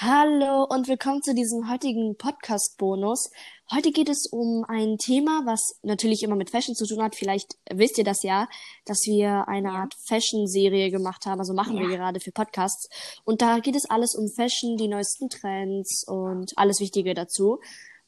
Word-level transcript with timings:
Hallo 0.00 0.62
und 0.62 0.86
willkommen 0.86 1.22
zu 1.22 1.34
diesem 1.34 1.68
heutigen 1.68 2.16
Podcast-Bonus. 2.16 3.32
Heute 3.72 3.90
geht 3.90 4.08
es 4.08 4.28
um 4.30 4.64
ein 4.68 4.96
Thema, 4.96 5.42
was 5.44 5.76
natürlich 5.82 6.22
immer 6.22 6.36
mit 6.36 6.50
Fashion 6.50 6.76
zu 6.76 6.86
tun 6.86 7.02
hat. 7.02 7.16
Vielleicht 7.16 7.56
wisst 7.68 7.98
ihr 7.98 8.04
das 8.04 8.22
ja, 8.22 8.46
dass 8.84 9.06
wir 9.06 9.48
eine 9.48 9.72
Art 9.72 9.94
Fashion-Serie 10.06 10.92
gemacht 10.92 11.26
haben. 11.26 11.40
Also 11.40 11.52
machen 11.52 11.76
wir 11.80 11.90
Ja. 11.90 11.96
gerade 11.96 12.20
für 12.20 12.30
Podcasts. 12.30 12.88
Und 13.24 13.42
da 13.42 13.58
geht 13.58 13.74
es 13.74 13.90
alles 13.90 14.14
um 14.14 14.28
Fashion, 14.28 14.76
die 14.76 14.86
neuesten 14.86 15.30
Trends 15.30 16.04
und 16.06 16.56
alles 16.56 16.78
Wichtige 16.78 17.14
dazu. 17.14 17.58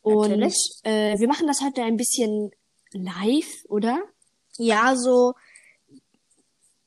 Und 0.01 0.31
äh, 0.85 1.19
wir 1.19 1.27
machen 1.27 1.49
das 1.49 1.61
heute 1.61 1.83
ein 1.83 1.97
bisschen 1.97 2.53
live, 2.93 3.65
oder? 3.69 3.99
Ja, 4.59 4.95
so 4.95 5.33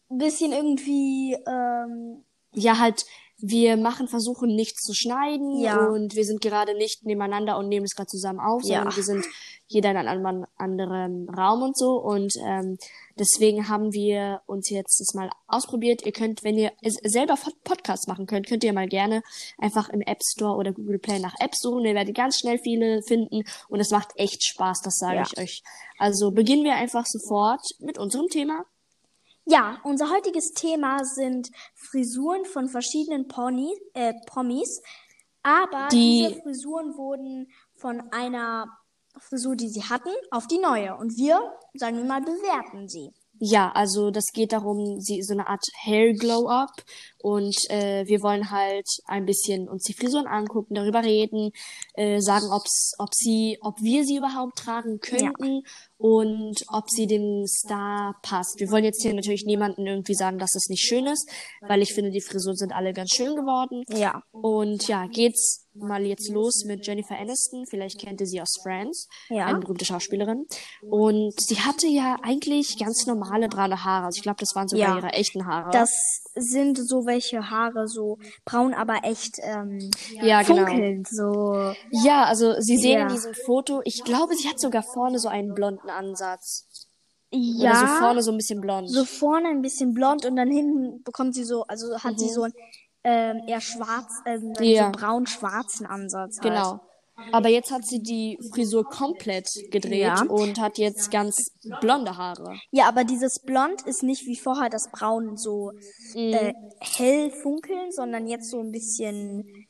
ein 0.09 0.17
bisschen 0.19 0.53
irgendwie, 0.53 1.33
ähm, 1.45 2.23
Ja, 2.55 2.79
halt, 2.79 3.05
wir 3.45 3.75
machen, 3.75 4.07
versuchen 4.07 4.55
nichts 4.55 4.83
zu 4.83 4.93
schneiden 4.93 5.59
Ja. 5.59 5.87
und 5.87 6.15
wir 6.15 6.23
sind 6.23 6.39
gerade 6.39 6.75
nicht 6.77 7.03
nebeneinander 7.05 7.57
und 7.57 7.67
nehmen 7.67 7.83
es 7.85 7.93
gerade 7.93 8.07
zusammen 8.07 8.39
auf, 8.39 8.63
sondern 8.63 8.87
Ja. 8.89 8.95
wir 8.95 9.03
sind 9.03 9.25
jeder 9.67 9.91
in 9.91 9.97
einem 9.97 10.45
anderen, 10.55 11.27
Raum 11.29 11.61
und 11.61 11.77
so 11.77 11.95
und 11.99 12.33
ähm, 12.45 12.77
deswegen 13.19 13.67
haben 13.67 13.91
wir 13.91 14.41
uns 14.45 14.69
jetzt 14.69 14.97
das 15.01 15.13
mal 15.13 15.29
ausprobiert. 15.47 16.05
Ihr 16.05 16.13
könnt, 16.13 16.45
wenn 16.45 16.57
ihr 16.57 16.71
es 16.81 16.93
selber 17.03 17.35
Pod- 17.35 17.61
Podcasts 17.65 18.07
machen 18.07 18.27
könnt, 18.27 18.47
könnt 18.47 18.63
ihr 18.63 18.71
mal 18.71 18.87
gerne 18.87 19.23
einfach 19.57 19.89
im 19.89 19.99
App 19.99 20.21
Store 20.23 20.55
oder 20.55 20.71
Google 20.71 20.99
Play 20.99 21.19
nach 21.19 21.35
Apps 21.41 21.59
suchen. 21.59 21.83
Ihr 21.83 21.95
werdet 21.95 22.15
ganz 22.15 22.37
schnell 22.39 22.59
viele 22.59 23.01
finden 23.03 23.43
und 23.67 23.79
es 23.81 23.89
macht 23.91 24.11
echt 24.15 24.41
Spaß, 24.45 24.81
das 24.83 24.95
sage 24.95 25.17
Ja. 25.17 25.23
ich 25.25 25.37
euch. 25.37 25.63
Also 25.97 26.31
beginnen 26.31 26.63
wir 26.63 26.75
einfach 26.75 27.05
sofort 27.05 27.61
mit 27.79 27.97
unserem 27.97 28.27
Thema. 28.29 28.63
Ja, 29.45 29.77
unser 29.83 30.09
heutiges 30.09 30.51
Thema 30.53 31.03
sind 31.03 31.49
Frisuren 31.75 32.45
von 32.45 32.67
verschiedenen 32.69 33.27
Pony, 33.27 33.73
äh, 33.93 34.13
Promis. 34.25 34.81
Aber 35.41 35.89
Die- 35.91 36.27
diese 36.29 36.41
Frisuren 36.41 36.95
wurden 36.97 37.51
von 37.75 38.01
einer 38.11 38.65
Frisur, 39.19 39.55
die 39.55 39.69
sie 39.69 39.83
hatten, 39.83 40.09
auf 40.31 40.47
die 40.47 40.57
neue. 40.57 40.95
Und 40.95 41.17
wir, 41.17 41.39
sagen 41.75 41.97
wir 41.97 42.05
mal, 42.05 42.21
bewerten 42.21 42.87
sie. 42.87 43.11
Ja, 43.39 43.71
also 43.73 44.09
das 44.09 44.27
geht 44.33 44.53
darum, 44.53 44.99
sie 45.01 45.21
so 45.21 45.33
eine 45.33 45.47
Art 45.47 45.65
Hair 45.83 46.13
Glow 46.13 46.47
Up 46.47 46.71
und 47.23 47.55
äh, 47.69 48.05
wir 48.05 48.21
wollen 48.21 48.51
halt 48.51 48.85
ein 49.05 49.25
bisschen 49.25 49.69
uns 49.69 49.83
die 49.83 49.93
Frisuren 49.93 50.27
angucken, 50.27 50.75
darüber 50.75 51.03
reden, 51.05 51.51
äh, 51.93 52.19
sagen, 52.19 52.47
ob's, 52.51 52.95
ob 52.99 53.13
sie, 53.13 53.57
ob 53.61 53.81
wir 53.81 54.03
sie 54.03 54.17
überhaupt 54.17 54.57
tragen 54.57 54.99
könnten 54.99 55.63
und 55.97 56.65
ob 56.67 56.89
sie 56.89 57.07
dem 57.07 57.45
Star 57.47 58.19
passt. 58.23 58.59
Wir 58.59 58.69
wollen 58.71 58.83
jetzt 58.83 59.01
hier 59.01 59.13
natürlich 59.13 59.45
niemanden 59.45 59.87
irgendwie 59.87 60.15
sagen, 60.15 60.37
dass 60.37 60.53
es 60.53 60.67
nicht 60.67 60.85
schön 60.85 61.05
ist, 61.05 61.29
weil 61.61 61.81
ich 61.81 61.93
finde, 61.93 62.11
die 62.11 62.19
Frisuren 62.19 62.57
sind 62.57 62.73
alle 62.73 62.91
ganz 62.91 63.11
schön 63.11 63.37
geworden. 63.37 63.85
Ja. 63.87 64.21
Und 64.33 64.85
ja, 64.89 65.07
geht's 65.07 65.61
mal 65.75 66.05
jetzt 66.05 66.29
los 66.29 66.65
mit 66.65 66.85
Jennifer 66.85 67.17
Aniston. 67.17 67.65
Vielleicht 67.67 67.99
kennt 67.99 68.19
ihr 68.21 68.27
sie 68.27 68.41
aus 68.41 68.59
Friends. 68.61 69.07
Ja. 69.29 69.45
Eine 69.45 69.59
berühmte 69.59 69.85
Schauspielerin. 69.85 70.45
Und 70.81 71.33
sie 71.39 71.59
hatte 71.61 71.87
ja 71.87 72.17
eigentlich 72.21 72.77
ganz 72.77 73.05
normale 73.07 73.47
braune 73.47 73.83
Haare. 73.83 74.07
Also 74.07 74.17
ich 74.17 74.23
glaube, 74.23 74.39
das 74.39 74.53
waren 74.55 74.67
sogar 74.67 74.89
Ja. 74.89 74.97
ihre 74.97 75.13
echten 75.13 75.47
Haare. 75.47 75.71
Das 75.71 75.89
sind 76.35 76.77
so 76.77 77.05
welche 77.13 77.49
Haare, 77.49 77.87
so 77.87 78.17
braun, 78.45 78.73
aber 78.73 78.97
echt 79.03 79.35
ähm, 79.41 79.79
Ja, 80.21 80.41
genau. 80.41 80.65
funkelnd. 80.65 81.07
So. 81.07 81.73
ja, 81.91 82.23
also 82.25 82.55
Sie 82.59 82.77
sehen 82.77 82.97
Ja. 82.99 83.03
in 83.03 83.13
diesem 83.13 83.33
Foto, 83.33 83.81
ich 83.85 84.03
glaube, 84.03 84.35
sie 84.35 84.47
hat 84.49 84.59
sogar 84.59 84.83
vorne 84.83 85.19
so 85.19 85.29
einen 85.29 85.53
blonden 85.53 85.89
Ansatz. 85.89 86.67
Ja. 87.35 87.71
Oder 87.71 87.79
so 87.79 87.87
vorne 88.03 88.21
so 88.23 88.31
ein 88.31 88.37
bisschen 88.37 88.61
blond. 88.61 88.89
so 88.89 89.05
vorne 89.05 89.47
ein 89.49 89.61
bisschen 89.61 89.93
blond 89.93 90.25
und 90.25 90.35
dann 90.35 90.51
hinten 90.51 91.01
bekommt 91.03 91.33
sie 91.33 91.43
so, 91.43 91.63
also 91.63 91.97
hat 92.03 92.19
sie 92.19 92.29
so 92.29 92.43
einen 92.43 92.53
ähm, 93.03 93.41
eher 93.47 93.59
schwarz, 93.61 94.11
ähm, 94.25 94.53
Ja. 94.59 94.85
so 94.85 94.91
braun-schwarzen 94.99 95.85
Ansatz. 95.85 96.39
Halt. 96.41 96.79
Aber 97.31 97.49
jetzt 97.49 97.71
hat 97.71 97.85
sie 97.85 97.99
die 98.01 98.39
Frisur 98.51 98.83
komplett 98.85 99.47
gedreht 99.71 100.01
Ja. 100.01 100.23
und 100.27 100.59
hat 100.59 100.77
jetzt 100.79 101.11
ganz 101.11 101.35
blonde 101.79 102.17
Haare. 102.17 102.59
Ja, 102.71 102.87
aber 102.87 103.03
dieses 103.03 103.39
Blond 103.39 103.81
ist 103.83 104.01
nicht 104.03 104.25
wie 104.25 104.35
vorher 104.35 104.69
das 104.69 104.89
Braun 104.91 105.37
so 105.37 105.71
Mhm. 106.15 106.33
äh, 106.33 106.53
hell 106.79 107.31
funkeln, 107.31 107.91
sondern 107.91 108.27
jetzt 108.27 108.49
so 108.49 108.59
ein 108.59 108.71
bisschen, 108.71 109.67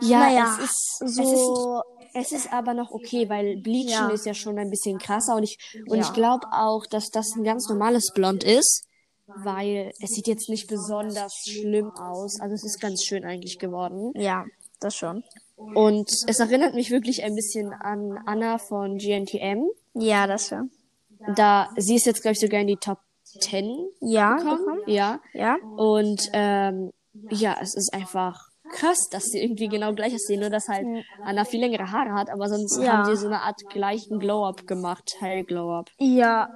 Ja, 0.00 0.18
naja, 0.20 0.56
es 0.60 0.64
ist 0.70 0.98
so, 1.16 1.22
es 1.22 1.32
ist 1.32 1.82
Es 2.14 2.30
ist 2.44 2.52
aber 2.52 2.74
noch 2.74 2.90
okay, 2.92 3.28
weil 3.30 3.56
Bleachen 3.62 3.88
Ja. 3.88 4.10
ist 4.10 4.26
ja 4.26 4.34
schon 4.34 4.58
ein 4.58 4.68
bisschen 4.70 4.98
krasser 4.98 5.34
und 5.34 5.44
ich 5.44 5.56
und 5.88 5.96
Ja. 5.98 6.02
ich 6.04 6.12
glaube 6.12 6.46
auch, 6.52 6.86
dass 6.86 7.08
das 7.08 7.34
ein 7.36 7.42
ganz 7.42 7.68
normales 7.70 8.12
Blond 8.14 8.44
ist, 8.44 8.84
weil 9.26 9.92
es 10.00 10.10
sieht 10.10 10.26
jetzt 10.28 10.48
nicht 10.50 10.68
besonders 10.68 11.34
schlimm 11.48 11.90
aus. 11.96 12.38
Also 12.40 12.54
es 12.54 12.64
ist 12.64 12.80
ganz 12.80 13.02
schön 13.02 13.24
eigentlich 13.24 13.58
geworden 13.58 14.12
ja, 14.14 14.44
das 14.78 14.94
schon. 14.94 15.24
Und 15.74 16.08
es 16.26 16.38
erinnert 16.40 16.74
mich 16.74 16.90
wirklich 16.90 17.22
ein 17.24 17.34
bisschen 17.34 17.72
an 17.72 18.18
Anna 18.26 18.58
von 18.58 18.98
GNTM. 18.98 19.64
Ja, 19.94 20.26
das 20.26 20.48
schon. 20.48 20.70
Da 21.36 21.68
sie 21.76 21.96
ist 21.96 22.06
jetzt 22.06 22.22
glaube 22.22 22.32
ich 22.32 22.40
sogar 22.40 22.60
in 22.60 22.66
die 22.66 22.76
Top 22.76 22.98
10 23.24 23.88
Ja, 24.00 24.36
gekommen. 24.36 24.80
Ja. 24.86 25.20
Ja, 25.32 25.56
Und 25.76 26.28
ähm, 26.32 26.90
ja, 27.30 27.56
es 27.60 27.74
ist 27.74 27.92
einfach 27.94 28.48
krass, 28.72 29.08
dass 29.10 29.24
sie 29.24 29.40
irgendwie 29.42 29.68
genau 29.68 29.92
gleich 29.94 30.14
aussehen, 30.14 30.40
nur 30.40 30.50
dass 30.50 30.68
halt 30.68 30.86
Anna 31.22 31.44
viel 31.44 31.60
längere 31.60 31.90
Haare 31.92 32.12
hat, 32.14 32.30
aber 32.30 32.48
sonst 32.48 32.82
Ja. 32.82 32.92
haben 32.92 33.04
sie 33.04 33.16
so 33.16 33.26
eine 33.26 33.40
Art 33.42 33.60
gleichen 33.68 34.18
Glow-Up 34.18 34.66
gemacht, 34.66 35.16
Hair 35.20 35.44
Glow-Up. 35.44 35.90
ja. 35.98 36.48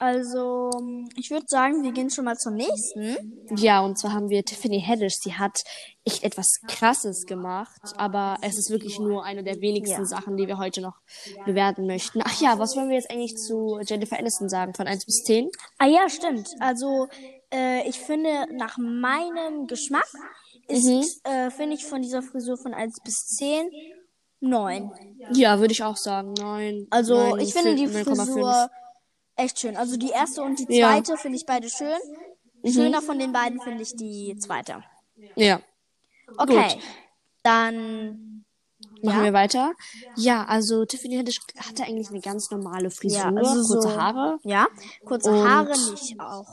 Also, 0.00 0.70
ich 1.16 1.30
würde 1.30 1.46
sagen, 1.48 1.82
wir 1.82 1.90
gehen 1.90 2.08
schon 2.10 2.24
mal 2.24 2.36
zum 2.36 2.54
nächsten. 2.54 3.16
Ja, 3.56 3.80
und 3.80 3.98
zwar 3.98 4.12
haben 4.12 4.28
wir 4.30 4.44
Tiffany 4.44 4.80
Haddish, 4.80 5.16
sie 5.20 5.34
hat 5.34 5.64
echt 6.04 6.22
etwas 6.22 6.60
krasses 6.68 7.26
gemacht, 7.26 7.80
aber 7.96 8.36
es 8.42 8.56
ist 8.58 8.70
wirklich 8.70 9.00
nur 9.00 9.24
eine 9.24 9.42
der 9.42 9.60
wenigsten 9.60 10.02
Ja. 10.02 10.04
Sachen, 10.04 10.36
die 10.36 10.46
wir 10.46 10.58
heute 10.58 10.80
noch 10.82 10.98
bewerten 11.46 11.86
möchten. 11.86 12.20
Ach 12.24 12.40
ja, 12.40 12.58
was 12.60 12.76
wollen 12.76 12.88
wir 12.90 12.96
jetzt 12.96 13.10
eigentlich 13.10 13.36
zu 13.36 13.80
Jennifer 13.84 14.18
Aniston 14.18 14.48
sagen, 14.48 14.72
von 14.74 14.86
1 14.86 15.04
bis 15.04 15.24
10? 15.24 15.50
Ah 15.78 15.86
ja, 15.88 16.08
stimmt. 16.08 16.48
Also 16.60 17.08
äh, 17.52 17.88
ich 17.88 17.98
finde, 17.98 18.46
nach 18.56 18.78
meinem 18.78 19.66
Geschmack 19.66 20.06
ist, 20.68 20.86
Mhm. 20.86 21.04
äh, 21.24 21.50
finde 21.50 21.74
ich 21.74 21.84
von 21.86 22.02
dieser 22.02 22.22
Frisur 22.22 22.56
von 22.56 22.72
1 22.72 23.00
bis 23.02 23.14
10 23.36 23.68
9. 24.40 24.92
Ja, 25.32 25.58
würde 25.58 25.72
ich 25.72 25.82
auch 25.82 25.96
sagen, 25.96 26.34
9. 26.34 26.86
Also 26.90 27.16
9, 27.16 27.40
ich 27.40 27.52
finde 27.52 27.74
die 27.74 27.88
9,5. 27.88 28.04
Frisur 28.04 28.70
echt 29.38 29.58
schön. 29.60 29.76
Also 29.76 29.96
die 29.96 30.10
erste 30.10 30.42
und 30.42 30.58
die 30.58 30.66
Ja. 30.76 30.88
zweite 30.88 31.16
finde 31.16 31.36
ich 31.36 31.46
beide 31.46 31.68
schön. 31.70 31.98
Schöner 32.66 33.00
von 33.02 33.18
den 33.18 33.32
beiden 33.32 33.60
finde 33.60 33.82
ich 33.82 33.94
die 33.96 34.36
zweite. 34.38 34.82
Ja, 35.36 35.60
Okay. 36.36 36.74
Gut. 36.74 36.82
Dann 37.42 38.44
Machen 39.00 39.18
Ja. 39.20 39.24
wir 39.24 39.32
weiter. 39.32 39.72
Ja, 40.16 40.44
also 40.46 40.84
Tiffany 40.84 41.16
Haddish 41.16 41.40
hatte 41.56 41.84
eigentlich 41.84 42.10
eine 42.10 42.20
ganz 42.20 42.50
normale 42.50 42.90
Frisur, 42.90 43.18
Ja, 43.20 43.32
also 43.32 43.74
kurze 43.74 43.88
so- 43.90 43.96
Haare. 44.00 44.38
ja, 44.42 44.66
kurze 45.04 45.30
Und- 45.30 45.48
Haare 45.48 45.70
nicht 45.90 46.18
auch. 46.20 46.48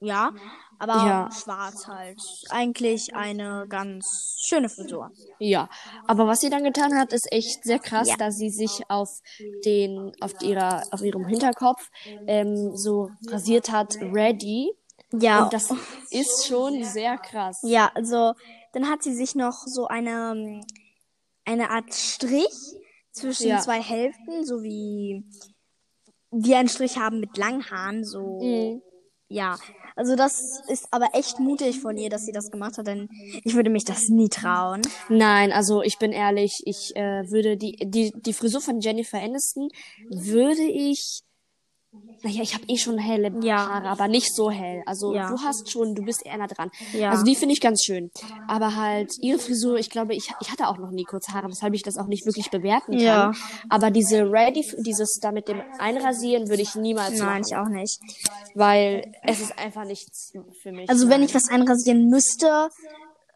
Ja, 0.00 0.32
aber 0.80 0.94
Ja. 0.94 1.28
schwarz 1.32 1.86
halt. 1.86 2.20
Eigentlich 2.48 3.14
eine 3.14 3.66
ganz 3.68 4.36
schöne 4.40 4.68
Frisur. 4.68 5.12
Ja, 5.38 5.68
aber 6.06 6.26
was 6.26 6.40
sie 6.40 6.50
dann 6.50 6.64
getan 6.64 6.98
hat, 6.98 7.12
ist 7.12 7.30
echt 7.32 7.62
sehr 7.64 7.78
krass, 7.78 8.08
Ja. 8.08 8.16
da 8.18 8.30
sie 8.30 8.50
sich 8.50 8.82
auf 8.88 9.20
den, 9.64 10.12
auf 10.20 10.32
ihrer, 10.42 10.82
auf 10.90 11.02
ihrem 11.02 11.26
Hinterkopf 11.26 11.88
ähm, 12.26 12.74
so 12.76 13.10
rasiert 13.28 13.70
hat, 13.70 13.96
ready. 14.00 14.72
Ja, 15.12 15.44
Und 15.44 15.52
das 15.52 15.70
ist 16.10 16.46
schon 16.46 16.82
sehr 16.84 17.18
krass. 17.18 17.60
Ja, 17.62 17.90
also 17.94 18.32
dann 18.72 18.88
hat 18.88 19.02
sie 19.02 19.14
sich 19.14 19.34
noch 19.34 19.64
so 19.66 19.86
eine, 19.86 20.60
eine 21.44 21.70
Art 21.70 21.92
Strich 21.92 22.54
zwischen 23.12 23.48
Ja. 23.48 23.58
zwei 23.60 23.82
Hälften, 23.82 24.44
so 24.44 24.62
wie 24.62 25.24
wir 26.30 26.58
einen 26.58 26.68
Strich 26.68 26.96
haben 26.96 27.18
mit 27.20 27.36
langen 27.36 27.68
Haaren, 27.70 28.04
so. 28.04 28.40
Mhm. 28.40 28.82
Ja, 29.28 29.58
also 30.00 30.16
das 30.16 30.62
ist 30.66 30.88
aber 30.92 31.08
echt 31.12 31.40
mutig 31.40 31.80
von 31.80 31.98
ihr, 31.98 32.08
dass 32.08 32.24
sie 32.24 32.32
das 32.32 32.50
gemacht 32.50 32.78
hat, 32.78 32.86
denn 32.86 33.10
ich 33.44 33.54
würde 33.54 33.68
mich 33.68 33.84
das 33.84 34.08
nie 34.08 34.30
trauen. 34.30 34.80
Nein, 35.10 35.52
also 35.52 35.82
ich 35.82 35.98
bin 35.98 36.10
ehrlich, 36.12 36.62
ich 36.64 36.96
äh, 36.96 37.30
würde 37.30 37.58
die, 37.58 37.76
die, 37.84 38.10
die 38.16 38.32
Frisur 38.32 38.62
von 38.62 38.80
Jennifer 38.80 39.20
Aniston 39.20 39.68
würde 40.08 40.62
ich. 40.62 41.20
Naja, 42.22 42.42
ich 42.42 42.54
habe 42.54 42.64
eh 42.68 42.76
schon 42.76 42.98
helle 42.98 43.32
Ja. 43.42 43.56
Haare, 43.68 43.88
aber 43.88 44.06
nicht 44.06 44.32
so 44.34 44.48
hell. 44.50 44.82
Also 44.86 45.12
Ja. 45.14 45.28
du 45.28 45.38
hast 45.42 45.70
schon, 45.70 45.94
du 45.96 46.02
bist 46.04 46.24
eher 46.24 46.36
nah 46.36 46.46
dran. 46.46 46.70
Ja. 46.92 47.10
Also 47.10 47.24
die 47.24 47.34
finde 47.34 47.52
ich 47.54 47.60
ganz 47.60 47.82
schön. 47.82 48.10
Aber 48.46 48.76
halt 48.76 49.10
ihre 49.20 49.38
Frisur, 49.40 49.76
ich 49.78 49.90
glaube, 49.90 50.14
ich, 50.14 50.30
ich 50.40 50.50
hatte 50.52 50.68
auch 50.68 50.78
noch 50.78 50.90
nie 50.92 51.02
kurze 51.04 51.32
Haare, 51.32 51.48
weshalb 51.48 51.74
ich 51.74 51.82
das 51.82 51.96
auch 51.96 52.06
nicht 52.06 52.26
wirklich 52.26 52.50
bewerten 52.50 52.92
kann. 52.92 53.00
Ja. 53.00 53.32
Aber 53.68 53.90
diese 53.90 54.30
Ready, 54.30 54.64
dieses 54.86 55.18
da 55.20 55.32
mit 55.32 55.48
dem 55.48 55.60
Einrasieren 55.78 56.48
würde 56.48 56.62
ich 56.62 56.74
niemals 56.76 57.18
Nein, 57.18 57.26
machen. 57.26 57.42
ich 57.48 57.56
auch 57.56 57.68
nicht. 57.68 57.98
Weil 58.54 59.10
es 59.24 59.40
ist 59.40 59.58
einfach 59.58 59.84
nichts 59.84 60.32
für 60.62 60.70
mich. 60.72 60.88
Also 60.88 61.04
wenn 61.08 61.20
Nein. 61.20 61.28
ich 61.28 61.34
was 61.34 61.48
einrasieren 61.48 62.08
müsste, 62.08 62.68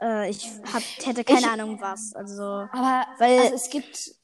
äh, 0.00 0.30
ich 0.30 0.48
hab, 0.72 0.82
hätte 1.04 1.24
keine 1.24 1.40
Ich- 1.40 1.46
Ahnung 1.48 1.78
was. 1.80 2.12
Also 2.14 2.42
Aber 2.42 3.04
Weil- 3.18 3.38
also 3.40 3.54
es 3.54 3.70
gibt 3.70 4.14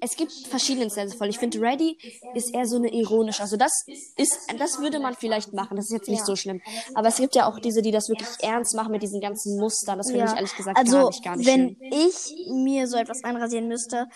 es 0.00 0.16
gibt 0.16 0.32
verschiedene 0.48 0.90
Styles 0.90 1.14
voll. 1.14 1.28
Ich 1.28 1.38
finde, 1.38 1.60
Ready 1.60 1.96
ist 2.34 2.54
eher 2.54 2.66
so 2.66 2.76
eine 2.76 2.92
ironische. 2.92 3.42
Also 3.42 3.56
das 3.56 3.72
ist, 4.16 4.32
das 4.58 4.78
würde 4.80 4.98
man 4.98 5.14
vielleicht 5.14 5.52
machen. 5.52 5.76
Das 5.76 5.86
ist 5.86 5.92
jetzt 5.92 6.08
nicht 6.08 6.20
Ja. 6.20 6.24
so 6.26 6.36
schlimm. 6.36 6.60
Aber 6.94 7.08
es 7.08 7.16
gibt 7.16 7.34
ja 7.34 7.46
auch 7.46 7.58
diese, 7.58 7.82
die 7.82 7.90
das 7.90 8.08
wirklich 8.08 8.28
ernst 8.40 8.74
machen 8.74 8.92
mit 8.92 9.02
diesen 9.02 9.20
ganzen 9.20 9.58
Mustern. 9.58 9.98
Das 9.98 10.10
finde 10.10 10.26
ich 10.26 10.32
ehrlich 10.34 10.54
gesagt 10.56 10.78
also, 10.78 10.96
gar 10.96 11.06
nicht, 11.08 11.24
gar 11.24 11.36
nicht 11.36 11.46
wenn 11.46 11.76
schön. 11.76 11.92
ich 11.92 12.46
mir 12.50 12.86
so 12.88 12.96
etwas 12.96 13.22
einrasieren 13.24 13.68
müsste, 13.68 14.06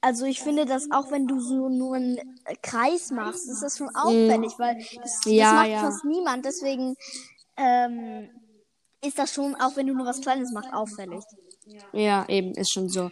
also 0.00 0.26
ich 0.26 0.40
finde, 0.42 0.66
dass 0.66 0.90
auch 0.90 1.10
wenn 1.10 1.26
du 1.26 1.40
so 1.40 1.70
nur 1.70 1.96
einen 1.96 2.18
Kreis 2.60 3.10
machst, 3.10 3.48
ist 3.48 3.62
das 3.62 3.78
schon 3.78 3.88
auffällig, 3.96 4.52
weil 4.58 4.76
das, 4.76 4.94
das 5.02 5.26
Mhm. 5.26 5.32
Ja, 5.32 5.52
macht 5.54 5.68
ja. 5.68 5.80
fast 5.80 6.04
niemand. 6.04 6.44
Deswegen 6.44 6.94
ähm, 7.56 8.28
ist 9.02 9.18
das 9.18 9.32
schon, 9.32 9.54
auch 9.54 9.76
wenn 9.76 9.86
du 9.86 9.94
nur 9.94 10.04
was 10.06 10.20
Kleines 10.20 10.52
machst, 10.52 10.72
auffällig. 10.74 11.22
Ja, 11.92 12.26
eben, 12.28 12.52
ist 12.54 12.72
schon 12.72 12.88
so. 12.88 13.10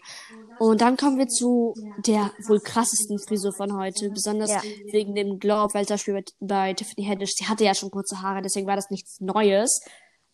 Und 0.59 0.81
dann 0.81 0.97
kommen 0.97 1.19
wir 1.19 1.29
zu 1.29 1.75
der 1.97 2.33
wohl 2.47 2.61
krassesten 2.61 3.19
Frisur 3.19 3.53
von 3.53 3.77
heute, 3.77 4.11
besonders 4.11 4.51
Ja. 4.51 4.63
wegen 4.93 5.15
dem 5.15 5.39
Beispiel 5.39 6.25
bei, 6.41 6.73
Tiffany 6.75 7.07
Haddish, 7.07 7.35
sie 7.35 7.47
hatte 7.47 7.65
ja 7.65 7.75
schon 7.75 7.91
kurze 7.91 8.23
Haare, 8.23 8.43
deswegen 8.43 8.67
war 8.67 8.77
das 8.77 8.91
nichts 8.91 9.21
Neues. 9.21 9.81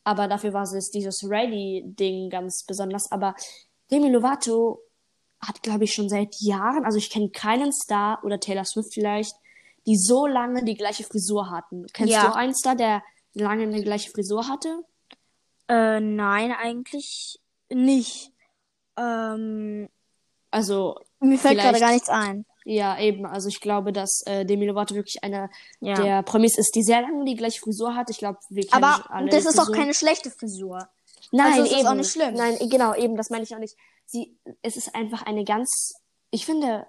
Aber 0.04 0.28
dafür 0.28 0.52
war 0.52 0.62
es 0.62 0.90
dieses 0.90 1.22
Ready-Ding 1.28 2.30
ganz 2.30 2.64
besonders. 2.66 3.10
Aber 3.12 3.34
Demi 3.90 4.08
Lovato 4.10 4.80
hat, 5.40 5.62
glaube 5.62 5.84
ich, 5.84 5.92
schon 5.92 6.08
seit 6.08 6.34
Jahren, 6.40 6.84
also 6.84 6.98
ich 6.98 7.10
kenne 7.10 7.30
keinen 7.30 7.72
Star 7.72 8.18
oder 8.24 8.40
Taylor 8.40 8.64
Swift 8.64 8.92
vielleicht, 8.94 9.34
die 9.86 9.96
so 9.96 10.26
lange 10.26 10.64
die 10.64 10.74
gleiche 10.76 11.04
Frisur 11.04 11.50
hatten. 11.50 11.86
Kennst 11.92 12.12
Ja. 12.14 12.22
du 12.26 12.32
auch 12.32 12.36
einen 12.36 12.54
Star, 12.54 12.74
der 12.74 13.02
lange 13.34 13.62
eine 13.62 13.82
gleiche 13.82 14.10
Frisur 14.10 14.48
hatte? 14.48 14.82
Äh, 15.68 16.00
nein, 16.00 16.52
eigentlich 16.52 17.38
nicht. 17.70 18.32
Ähm, 18.96 19.88
Also 20.50 20.96
mir 21.20 21.38
fällt 21.38 21.58
gerade 21.58 21.78
gar 21.80 21.92
nichts 21.92 22.08
ein. 22.08 22.44
Ja, 22.64 22.98
eben. 22.98 23.24
Also 23.26 23.48
ich 23.48 23.60
glaube, 23.60 23.92
dass 23.92 24.22
äh, 24.26 24.44
Demi 24.44 24.66
Lovato 24.66 24.94
wirklich 24.94 25.22
einer 25.24 25.48
Ja. 25.80 25.94
der 25.94 26.22
Promis 26.22 26.58
ist, 26.58 26.74
die 26.74 26.82
sehr 26.82 27.00
lange 27.02 27.24
die 27.24 27.34
gleiche 27.36 27.60
Frisur 27.60 27.94
hat. 27.94 28.10
Ich 28.10 28.18
glaube, 28.18 28.38
wir 28.50 28.66
kennen 28.66 28.84
Aber 28.84 29.10
alle 29.10 29.30
das 29.30 29.46
ist 29.46 29.58
auch 29.58 29.64
Frisur. 29.66 29.74
keine 29.76 29.94
schlechte 29.94 30.30
Frisur. 30.30 30.88
Nein, 31.32 31.52
also 31.52 31.62
es 31.64 31.70
ist 31.72 31.78
eben. 31.78 31.86
auch 31.88 31.94
nicht 31.94 32.10
schlimm. 32.10 32.34
Nein, 32.34 32.56
genau, 32.70 32.94
eben, 32.94 33.16
das 33.16 33.30
meine 33.30 33.44
ich 33.44 33.54
auch 33.54 33.58
nicht. 33.58 33.76
Sie, 34.06 34.36
es 34.62 34.76
ist 34.76 34.94
einfach 34.94 35.22
eine 35.22 35.44
ganz, 35.44 35.94
ich 36.30 36.44
finde, 36.46 36.86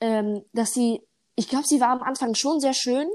ähm, 0.00 0.44
dass 0.52 0.72
sie, 0.72 1.00
ich 1.36 1.48
glaube, 1.48 1.66
sie 1.66 1.80
war 1.80 1.90
am 1.90 2.02
Anfang 2.02 2.34
schon 2.34 2.60
sehr 2.60 2.74
schön, 2.74 3.08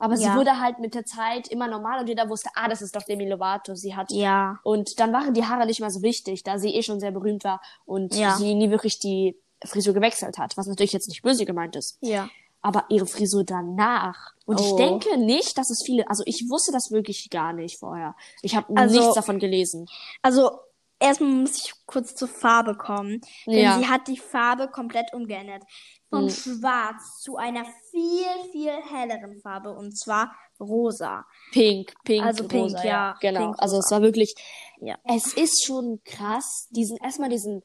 aber 0.00 0.16
sie 0.16 0.24
Ja. 0.24 0.34
wurde 0.36 0.58
halt 0.60 0.80
mit 0.80 0.94
der 0.96 1.04
Zeit 1.04 1.46
immer 1.48 1.68
normal 1.68 2.00
und 2.00 2.08
jeder 2.08 2.28
wusste, 2.28 2.50
ah, 2.54 2.68
das 2.68 2.82
ist 2.82 2.96
doch 2.96 3.02
Demi 3.04 3.28
Lovato. 3.28 3.74
Sie 3.76 3.94
hat 3.94 4.10
Ja. 4.10 4.58
und 4.64 4.98
dann 4.98 5.12
waren 5.12 5.32
die 5.34 5.44
Haare 5.44 5.66
nicht 5.66 5.78
mehr 5.80 5.90
so 5.90 6.02
wichtig, 6.02 6.42
da 6.42 6.58
sie 6.58 6.74
eh 6.74 6.82
schon 6.82 6.98
sehr 6.98 7.12
berühmt 7.12 7.44
war 7.44 7.60
und 7.84 8.14
Ja. 8.16 8.34
sie 8.36 8.54
nie 8.54 8.70
wirklich 8.70 8.98
die 8.98 9.36
Frisur 9.64 9.94
gewechselt 9.94 10.38
hat, 10.38 10.56
was 10.56 10.66
natürlich 10.66 10.92
jetzt 10.92 11.08
nicht 11.08 11.22
böse 11.22 11.44
gemeint 11.44 11.76
ist. 11.76 11.98
Ja. 12.00 12.28
Aber 12.62 12.84
ihre 12.90 13.06
Frisur 13.06 13.44
danach. 13.44 14.32
Und 14.44 14.60
ich 14.60 14.66
Oh. 14.72 14.76
denke 14.76 15.16
nicht, 15.18 15.56
dass 15.56 15.70
es 15.70 15.82
viele, 15.84 16.08
also 16.10 16.22
ich 16.26 16.44
wusste 16.50 16.72
das 16.72 16.90
wirklich 16.90 17.30
gar 17.30 17.52
nicht 17.52 17.78
vorher. 17.78 18.14
Ich 18.42 18.56
habe 18.56 18.74
Also- 18.76 18.98
nichts 18.98 19.14
davon 19.14 19.38
gelesen. 19.38 19.86
Also, 20.22 20.50
erstmal 20.98 21.30
muss 21.30 21.56
ich 21.56 21.72
kurz 21.86 22.14
zur 22.14 22.28
Farbe 22.28 22.74
kommen. 22.74 23.20
Denn 23.46 23.54
Ja. 23.64 23.78
sie 23.78 23.86
hat 23.88 24.08
die 24.08 24.18
Farbe 24.18 24.68
komplett 24.68 25.12
umgeändert. 25.14 25.62
Von 26.10 26.24
Mhm. 26.24 26.30
schwarz 26.30 27.20
zu 27.22 27.36
einer 27.36 27.64
viel, 27.90 28.50
viel 28.52 28.72
helleren 28.92 29.40
Farbe. 29.40 29.72
Und 29.72 29.96
zwar 29.96 30.34
rosa. 30.58 31.24
Pink, 31.52 31.94
pink, 32.04 32.24
Also 32.24 32.46
pink, 32.48 32.64
rosa, 32.64 32.84
ja, 32.84 33.16
Genau. 33.20 33.40
pink, 33.40 33.56
also 33.62 33.78
es 33.78 33.90
war 33.90 34.02
wirklich, 34.02 34.34
Ja. 34.80 34.96
es 35.04 35.32
ist 35.34 35.64
schon 35.64 36.00
krass, 36.04 36.66
diesen, 36.70 36.96
erstmal 36.98 37.28
diesen 37.30 37.62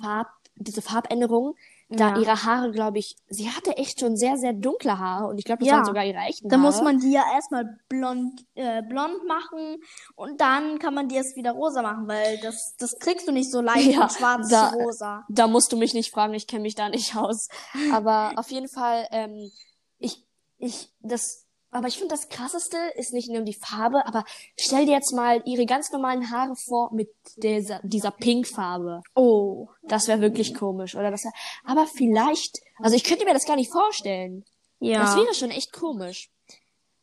Farb, 0.00 0.28
diese 0.56 0.82
Farbänderung, 0.82 1.54
da 1.96 2.10
Ja. 2.14 2.18
ihre 2.20 2.44
Haare, 2.44 2.70
glaube 2.70 2.98
ich, 2.98 3.16
sie 3.28 3.50
hatte 3.50 3.76
echt 3.76 4.00
schon 4.00 4.16
sehr, 4.16 4.36
sehr 4.36 4.52
dunkle 4.52 4.98
Haare 4.98 5.26
und 5.28 5.38
ich 5.38 5.44
glaube, 5.44 5.60
das 5.60 5.68
Ja. 5.68 5.76
waren 5.76 5.84
sogar 5.84 6.04
ihre 6.04 6.18
echten 6.18 6.48
Da 6.48 6.56
Haare. 6.56 6.66
muss 6.66 6.82
man 6.82 6.98
die 7.00 7.12
ja 7.12 7.24
erstmal 7.34 7.78
blond, 7.88 8.44
äh, 8.54 8.82
blond 8.82 9.24
machen 9.26 9.78
und 10.16 10.40
dann 10.40 10.78
kann 10.78 10.94
man 10.94 11.08
die 11.08 11.16
erst 11.16 11.36
wieder 11.36 11.52
rosa 11.52 11.82
machen, 11.82 12.06
weil 12.08 12.38
das, 12.40 12.74
das 12.78 12.98
kriegst 12.98 13.26
du 13.28 13.32
nicht 13.32 13.50
so 13.50 13.60
leicht 13.60 13.86
Ja, 13.92 14.08
von 14.08 14.16
schwarz 14.18 14.48
da- 14.48 14.70
zu 14.72 14.78
rosa. 14.78 15.24
Da 15.28 15.46
musst 15.46 15.72
du 15.72 15.76
mich 15.76 15.94
nicht 15.94 16.10
fragen, 16.10 16.34
ich 16.34 16.46
kenne 16.46 16.62
mich 16.62 16.74
da 16.74 16.88
nicht 16.88 17.16
aus. 17.16 17.48
Aber 17.92 18.32
auf 18.36 18.50
jeden 18.50 18.68
Fall, 18.68 19.06
ähm, 19.10 19.50
ich, 19.98 20.26
ich, 20.58 20.92
das, 21.00 21.43
aber 21.74 21.88
ich 21.88 21.98
finde 21.98 22.14
das 22.14 22.28
krasseste 22.28 22.78
ist 22.94 23.12
nicht 23.12 23.28
nur 23.28 23.42
die 23.42 23.58
Farbe, 23.60 24.06
aber 24.06 24.24
stell 24.56 24.86
dir 24.86 24.92
jetzt 24.92 25.12
mal 25.12 25.42
ihre 25.44 25.66
ganz 25.66 25.90
normalen 25.90 26.30
Haare 26.30 26.54
vor 26.54 26.94
mit 26.94 27.10
dieser, 27.38 27.80
dieser 27.82 28.12
Pinkfarbe. 28.12 29.02
Oh. 29.16 29.66
Das 29.82 30.06
wäre 30.06 30.20
wirklich 30.20 30.54
komisch, 30.54 30.94
oder? 30.94 31.10
Das 31.10 31.24
wär, 31.24 31.32
aber 31.64 31.86
vielleicht, 31.86 32.60
also 32.78 32.94
ich 32.94 33.02
könnte 33.02 33.24
mir 33.24 33.34
das 33.34 33.44
gar 33.44 33.56
nicht 33.56 33.72
vorstellen. 33.72 34.44
Ja. 34.78 35.00
Das 35.00 35.16
wäre 35.16 35.34
schon 35.34 35.50
echt 35.50 35.72
komisch. 35.72 36.30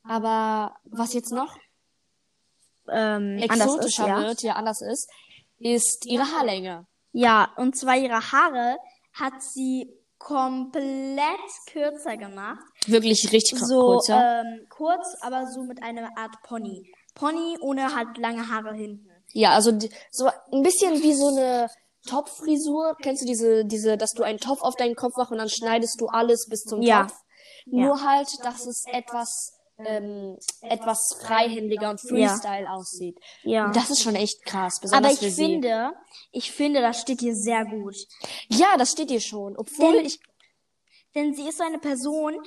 Aber 0.03 0.73
was 0.85 1.13
jetzt 1.13 1.33
noch 1.33 1.57
ähm, 2.89 3.43
anders 3.49 3.75
ist, 3.75 3.75
exotischer 3.75 4.07
ja. 4.07 4.21
wird, 4.21 4.41
ja 4.41 4.53
anders 4.53 4.81
ist, 4.81 5.09
ist 5.59 6.05
ihre 6.05 6.23
Haarlänge. 6.31 6.87
Ja, 7.11 7.51
und 7.57 7.77
zwar 7.77 7.97
ihre 7.97 8.31
Haare 8.31 8.77
hat 9.11 9.43
sie 9.43 9.91
komplett 10.23 11.39
kürzer 11.71 12.17
gemacht. 12.17 12.59
Wirklich 12.87 13.31
richtig 13.31 13.59
So 13.59 13.79
kurzer. 13.81 14.41
ähm, 14.41 14.65
kurz, 14.69 15.15
aber 15.21 15.47
so 15.47 15.63
mit 15.63 15.81
einer 15.83 16.09
Art 16.17 16.35
Pony. 16.43 16.91
Pony 17.15 17.57
ohne 17.61 17.93
halt 17.95 18.17
lange 18.17 18.47
Haare 18.49 18.73
hinten. 18.73 19.07
Ja, 19.33 19.51
also 19.51 19.71
die, 19.71 19.89
so 20.11 20.27
ein 20.51 20.61
bisschen 20.61 21.01
wie 21.01 21.13
so 21.13 21.27
eine 21.27 21.67
Topfrisur. 22.07 22.95
Kennst 23.01 23.21
du 23.21 23.25
diese, 23.25 23.65
diese, 23.65 23.97
dass 23.97 24.11
du 24.11 24.23
einen 24.23 24.39
Topf 24.39 24.61
auf 24.61 24.75
deinen 24.75 24.95
Kopf 24.95 25.15
machst 25.17 25.31
und 25.31 25.37
dann 25.37 25.49
schneidest 25.49 25.99
du 26.01 26.07
alles 26.07 26.47
bis 26.49 26.63
zum 26.63 26.81
Ja. 26.81 27.03
Topf? 27.03 27.13
Nur 27.65 28.03
halt, 28.03 28.27
dass 28.43 28.65
es 28.65 28.83
etwas, 28.91 29.53
ähm, 29.77 30.37
etwas 30.61 31.15
freihändiger 31.21 31.89
und 31.89 31.99
Freestyle 31.99 32.69
aussieht. 32.69 33.17
Ja. 33.43 33.65
Und 33.65 33.75
das 33.75 33.89
ist 33.89 34.01
schon 34.03 34.15
echt 34.15 34.45
krass, 34.45 34.79
besonders 34.79 35.17
Aber 35.17 35.27
ich 35.27 35.35
finde, 35.35 35.93
ich 36.31 36.51
finde, 36.51 36.81
das 36.81 37.01
steht 37.01 37.21
ihr 37.21 37.35
sehr 37.35 37.65
gut. 37.65 37.95
Ja, 38.49 38.77
das 38.77 38.91
steht 38.91 39.09
dir 39.09 39.21
schon. 39.21 39.57
Obwohl 39.57 39.93
Denn- 39.93 40.05
ich, 40.05 40.19
Denn 41.13 41.33
sie 41.33 41.47
ist 41.49 41.57
so 41.57 41.63
eine 41.65 41.79
Person, 41.79 42.37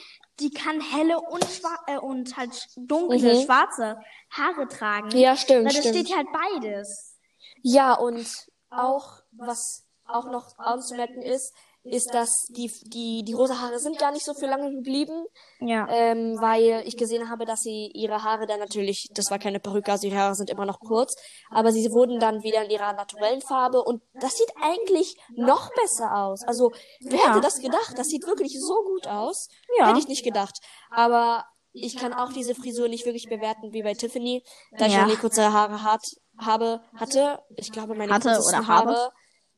die 0.40 0.50
kann 0.50 0.80
helle 0.80 1.20
und, 1.20 1.44
schwa 1.44 1.76
äh, 1.86 1.98
und 1.98 2.34
halt 2.38 2.66
dunkle, 2.76 3.34
Mhm. 3.34 3.44
schwarze 3.44 3.98
Haare 4.30 4.66
tragen. 4.68 5.10
ja, 5.18 5.36
stimmt, 5.36 5.66
Weil 5.66 5.72
das 5.74 5.84
stimmt. 5.86 5.96
steht 6.08 6.16
halt 6.16 6.28
beides. 6.32 7.16
Ja, 7.62 7.92
und 7.94 8.26
auch, 8.70 9.18
was 9.32 9.84
auch 10.06 10.24
noch 10.30 10.56
anzumerken 10.58 11.20
ist, 11.20 11.52
ist, 11.84 12.12
dass 12.14 12.46
die, 12.48 12.70
die, 12.86 13.22
die 13.24 13.32
rosa 13.34 13.60
Haare 13.60 13.78
sind 13.78 13.98
gar 13.98 14.10
nicht 14.10 14.24
so 14.24 14.32
für 14.34 14.46
lange 14.46 14.70
geblieben. 14.70 15.26
Ja. 15.60 15.86
ähm, 15.90 16.36
weil 16.40 16.82
ich 16.86 16.96
gesehen 16.96 17.28
habe, 17.30 17.44
dass 17.44 17.60
sie 17.60 17.90
ihre 17.94 18.22
Haare 18.22 18.46
dann 18.46 18.58
natürlich, 18.58 19.08
das 19.12 19.30
war 19.30 19.38
keine 19.38 19.60
Perücke, 19.60 19.92
also 19.92 20.06
ihre 20.06 20.16
Haare 20.18 20.34
sind 20.34 20.50
immer 20.50 20.64
noch 20.66 20.80
kurz, 20.80 21.14
aber 21.50 21.72
sie 21.72 21.90
wurden 21.90 22.18
dann 22.20 22.42
wieder 22.42 22.64
in 22.64 22.70
ihrer 22.70 22.92
naturellen 22.94 23.40
Farbe 23.42 23.82
und 23.82 24.02
das 24.14 24.36
sieht 24.36 24.52
eigentlich 24.62 25.16
noch 25.36 25.70
besser 25.74 26.16
aus. 26.16 26.42
Also, 26.46 26.72
wer 27.00 27.18
Ja. 27.18 27.28
hätte 27.30 27.40
das 27.42 27.60
gedacht? 27.60 27.94
Das 27.96 28.08
sieht 28.08 28.26
wirklich 28.26 28.58
so 28.60 28.74
gut 28.84 29.06
aus. 29.06 29.48
Ja. 29.78 29.88
Hätte 29.88 29.98
ich 30.00 30.08
nicht 30.08 30.24
gedacht. 30.24 30.58
Aber 30.90 31.44
ich 31.72 31.96
kann 31.96 32.12
auch 32.12 32.32
diese 32.32 32.54
Frisur 32.54 32.88
nicht 32.88 33.04
wirklich 33.04 33.28
bewerten 33.28 33.72
wie 33.72 33.82
bei 33.82 33.94
Tiffany, 33.94 34.42
da 34.78 34.86
ich 34.86 34.92
Ja. 34.92 35.00
ja 35.00 35.06
nie 35.06 35.16
kurze 35.16 35.52
Haare 35.52 35.82
hat, 35.82 36.02
habe, 36.38 36.80
hatte. 36.96 37.40
Ich 37.56 37.72
glaube, 37.72 37.94
meine 37.94 38.12
Hatte 38.12 38.40
oder 38.46 38.66
habe. 38.66 38.90
Haare, 38.92 39.12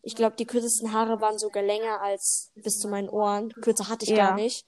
ich 0.07 0.15
glaube, 0.15 0.37
die 0.37 0.47
kürzesten 0.47 0.93
Haare 0.93 1.21
waren 1.21 1.37
sogar 1.37 1.65
länger 1.65 2.01
als 2.01 2.53
bis 2.55 2.79
zu 2.79 2.87
meinen 2.89 3.09
Ohren. 3.09 3.53
Kürzer 3.55 3.89
hatte 3.89 4.05
ich 4.05 4.11
Ja. 4.11 4.29
gar 4.29 4.35
nicht. 4.37 4.65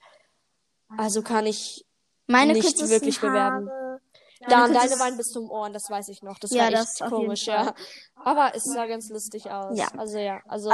Also 0.97 1.21
kann 1.21 1.45
ich 1.45 1.85
Meine 2.27 2.51
nicht 2.53 2.63
kürzesten 2.63 2.89
wirklich 2.89 3.21
bewerten. 3.21 3.69
Haare. 3.69 4.01
da, 4.41 4.57
Meine 4.61 4.73
deine 4.73 4.99
waren 4.99 5.15
bis 5.15 5.31
zum 5.31 5.49
Ohren, 5.49 5.71
das 5.71 5.89
weiß 5.89 6.09
ich 6.09 6.21
noch. 6.23 6.39
Das 6.39 6.51
Ja, 6.51 6.63
war 6.63 6.71
das 6.71 6.99
echt 6.99 7.09
komisch, 7.09 7.45
ja. 7.45 7.73
Aber 8.15 8.51
es 8.53 8.65
sah 8.65 8.85
ganz 8.85 9.09
lustig 9.09 9.49
aus. 9.49 9.77
Ja. 9.77 9.87
Also 9.97 10.17
ja, 10.17 10.41
also 10.45 10.71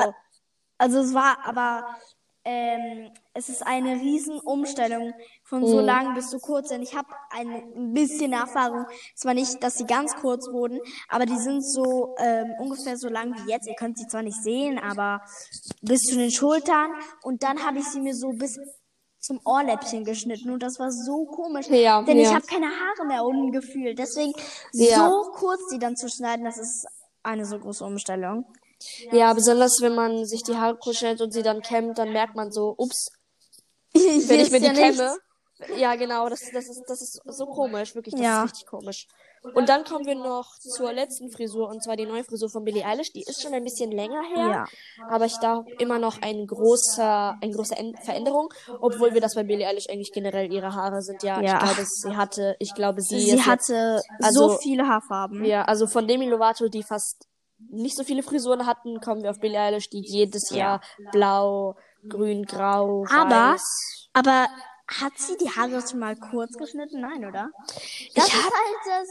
Also 0.77 0.99
es 0.99 1.13
war 1.13 1.37
aber, 1.45 1.95
ähm, 2.45 3.11
es 3.33 3.49
ist 3.49 3.65
eine 3.65 3.95
riesen 3.95 4.39
Umstellung 4.39 5.13
von 5.43 5.65
so 5.65 5.79
Mhm. 5.79 5.85
lang 5.85 6.13
bis 6.15 6.29
so 6.29 6.37
kurz. 6.39 6.69
Denn 6.69 6.81
ich 6.81 6.95
habe 6.95 7.09
ein 7.31 7.93
bisschen 7.93 8.33
Erfahrung. 8.33 8.85
Zwar 9.15 9.33
nicht, 9.33 9.61
dass 9.63 9.77
sie 9.77 9.85
ganz 9.85 10.15
kurz 10.15 10.47
wurden, 10.51 10.79
aber 11.09 11.25
die 11.25 11.37
sind 11.37 11.61
so 11.65 12.15
ähm, 12.19 12.53
ungefähr 12.59 12.97
so 12.97 13.09
lang 13.09 13.33
wie 13.35 13.51
jetzt. 13.51 13.67
Ihr 13.67 13.75
könnt 13.75 13.97
sie 13.97 14.07
zwar 14.07 14.21
nicht 14.23 14.41
sehen, 14.41 14.79
aber 14.79 15.21
bis 15.81 16.01
zu 16.03 16.15
den 16.15 16.31
Schultern. 16.31 16.91
Und 17.23 17.43
dann 17.43 17.65
habe 17.65 17.79
ich 17.79 17.85
sie 17.85 17.99
mir 17.99 18.13
so 18.15 18.29
bis 18.29 18.57
zum 19.19 19.39
Ohrläppchen 19.43 20.03
geschnitten 20.05 20.51
und 20.51 20.61
das 20.61 20.77
war 20.77 20.91
so 20.91 21.25
komisch, 21.25 21.67
Ja, 21.69 22.03
denn 22.03 22.19
ich 22.19 22.27
ja. 22.27 22.35
habe 22.35 22.45
keine 22.45 22.67
Haare 22.67 23.07
mehr 23.07 23.23
unten 23.25 23.51
gefühlt. 23.51 23.97
Deswegen 23.97 24.33
Ja. 24.71 25.09
so 25.09 25.31
kurz 25.31 25.61
die 25.73 25.79
dann 25.79 25.95
zu 25.95 26.09
schneiden, 26.09 26.45
das 26.45 26.59
ist 26.59 26.85
eine 27.23 27.43
so 27.47 27.57
große 27.57 27.83
Umstellung. 27.83 28.45
Ja, 29.11 29.33
besonders 29.33 29.77
wenn 29.81 29.95
man 29.95 30.25
sich 30.25 30.43
die 30.43 30.55
Haare 30.55 30.77
kuschelt 30.77 31.21
und 31.21 31.31
sie 31.31 31.43
dann 31.43 31.61
kämmt, 31.61 31.97
dann 31.97 32.11
merkt 32.13 32.35
man 32.35 32.51
so, 32.51 32.73
ups, 32.77 33.07
wenn 33.93 34.39
ich 34.39 34.51
mir 34.51 34.59
die 34.59 34.65
ja 34.67 34.73
kämme. 34.73 35.17
Ja, 35.77 35.95
genau, 35.95 36.27
das, 36.27 36.41
das 36.53 36.65
ist, 36.69 36.83
das 36.85 37.01
ist 37.01 37.21
so 37.25 37.45
komisch, 37.45 37.95
wirklich, 37.95 38.13
das 38.13 38.21
Ja. 38.21 38.43
ist 38.43 38.51
richtig 38.51 38.67
komisch. 38.67 39.07
Und 39.53 39.69
dann 39.69 39.83
kommen 39.85 40.05
wir 40.05 40.15
noch 40.15 40.49
zur 40.59 40.91
letzten 40.91 41.31
Frisur, 41.31 41.69
und 41.69 41.81
zwar 41.81 41.95
die 41.95 42.05
neue 42.07 42.23
Frisur 42.25 42.49
von 42.49 42.63
Billie 42.65 42.83
Eilish. 42.83 43.13
Die 43.13 43.21
ist 43.21 43.41
schon 43.41 43.53
ein 43.53 43.63
bisschen 43.63 43.91
länger 43.91 44.21
her, 44.35 44.47
Ja. 44.49 44.65
aber 45.07 45.25
ich 45.27 45.37
da 45.37 45.63
immer 45.79 45.97
noch 45.99 46.19
ein 46.21 46.45
großer, 46.47 47.35
eine 47.41 47.53
große 47.53 47.75
Veränderung, 48.03 48.49
obwohl 48.81 49.13
wir 49.13 49.21
das 49.21 49.35
bei 49.35 49.43
Billie 49.43 49.65
Eilish 49.67 49.87
eigentlich 49.87 50.11
generell 50.11 50.51
ihre 50.51 50.73
Haare 50.73 51.01
sind. 51.01 51.21
Ja, 51.23 51.39
Ja. 51.41 51.57
ich 51.57 51.63
glaube, 51.63 51.85
sie 51.85 52.15
hatte, 52.17 52.55
ich 52.59 52.73
glaube, 52.73 53.01
sie, 53.01 53.19
Sie 53.19 53.27
ist 53.29 53.35
jetzt- 53.35 53.45
hatte 53.47 54.01
also- 54.21 54.49
so 54.49 54.57
viele 54.57 54.87
Haarfarben. 54.87 55.45
ja, 55.45 55.63
also 55.63 55.87
von 55.87 56.05
Demi 56.07 56.25
Lovato, 56.27 56.67
die 56.67 56.83
fast 56.83 57.27
nicht 57.69 57.95
so 57.97 58.03
viele 58.03 58.23
Frisuren 58.23 58.65
hatten, 58.65 58.99
kommen 59.01 59.23
wir 59.23 59.31
auf 59.31 59.39
Billie 59.39 59.59
Eilish, 59.59 59.89
die 59.89 60.01
jedes 60.01 60.49
Ja. 60.51 60.57
Jahr 60.57 60.81
blau, 61.11 61.75
grün, 62.07 62.45
grau, 62.45 63.05
Aber- 63.09 63.53
weiß. 63.53 64.07
Aber 64.13 64.47
hat 64.87 65.13
sie 65.17 65.35
die 65.37 65.49
Haare 65.49 65.81
schon 65.87 65.99
mal 65.99 66.15
kurz 66.15 66.53
geschnitten? 66.57 67.01
Nein, 67.01 67.25
oder? 67.25 67.49
Das 67.67 68.27
Ich 68.27 68.33
ist 68.33 68.33
hab- 68.33 68.53
halt 68.53 68.85
das. 68.85 69.09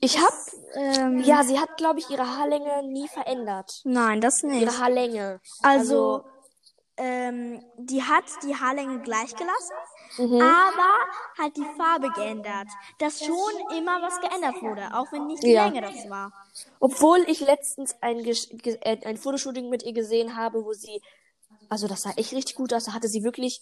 Ich 0.00 0.18
hab, 0.22 0.32
Ähm, 0.74 1.20
ja, 1.20 1.42
sie 1.42 1.58
hat, 1.58 1.76
glaube 1.78 2.00
ich, 2.00 2.10
ihre 2.10 2.36
Haarlänge 2.36 2.82
nie 2.82 3.08
verändert. 3.08 3.80
Nein, 3.84 4.20
das 4.20 4.42
nicht. 4.42 4.60
Ihre 4.60 4.78
Haarlänge. 4.78 5.40
Also, 5.62 6.22
ähm, 6.98 7.64
die 7.78 8.02
hat 8.02 8.24
die 8.42 8.54
Haarlänge 8.56 9.00
gleich 9.00 9.34
gelassen, 9.34 9.72
Mhm. 10.18 10.40
aber 10.40 10.94
hat 11.38 11.56
die 11.56 11.66
Farbe 11.76 12.10
geändert. 12.10 12.68
Dass 12.98 13.24
schon 13.24 13.52
immer 13.76 14.00
was 14.02 14.20
geändert 14.20 14.60
wurde, 14.62 14.94
auch 14.94 15.10
wenn 15.12 15.26
nicht 15.26 15.42
die 15.42 15.52
Ja. 15.52 15.66
Länge 15.66 15.82
das 15.82 16.08
war. 16.08 16.32
Obwohl 16.80 17.24
ich 17.28 17.40
letztens 17.40 17.94
ein, 18.00 18.18
Gesch- 18.20 18.50
äh, 18.82 19.04
ein 19.06 19.16
Fotoshooting 19.16 19.68
mit 19.68 19.82
ihr 19.82 19.92
gesehen 19.92 20.36
habe, 20.36 20.64
wo 20.64 20.72
sie, 20.72 21.00
also 21.68 21.86
das 21.88 22.02
sah 22.02 22.10
echt 22.16 22.32
richtig 22.32 22.54
gut 22.56 22.72
aus, 22.72 22.84
da 22.84 22.92
hatte 22.92 23.08
sie 23.08 23.22
wirklich 23.22 23.60